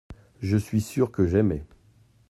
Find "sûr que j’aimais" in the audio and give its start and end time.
0.81-1.63